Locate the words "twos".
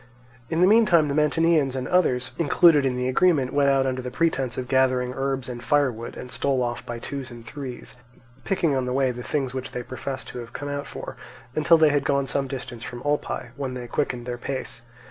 6.97-7.29